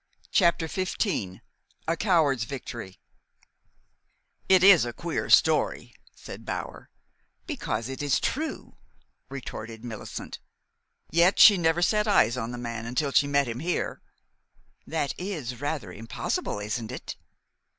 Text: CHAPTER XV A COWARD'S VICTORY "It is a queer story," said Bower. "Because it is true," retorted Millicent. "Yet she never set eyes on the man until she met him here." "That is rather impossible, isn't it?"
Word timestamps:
CHAPTER 0.31 0.67
XV 0.67 1.41
A 1.87 1.95
COWARD'S 1.95 2.45
VICTORY 2.45 2.97
"It 4.49 4.63
is 4.63 4.83
a 4.83 4.93
queer 4.93 5.29
story," 5.29 5.93
said 6.15 6.43
Bower. 6.43 6.89
"Because 7.45 7.87
it 7.87 8.01
is 8.01 8.19
true," 8.19 8.77
retorted 9.29 9.85
Millicent. 9.85 10.39
"Yet 11.11 11.37
she 11.37 11.55
never 11.55 11.83
set 11.83 12.07
eyes 12.07 12.35
on 12.35 12.49
the 12.49 12.57
man 12.57 12.87
until 12.87 13.11
she 13.11 13.27
met 13.27 13.47
him 13.47 13.59
here." 13.59 14.01
"That 14.87 15.13
is 15.19 15.61
rather 15.61 15.93
impossible, 15.93 16.57
isn't 16.57 16.91
it?" 16.91 17.15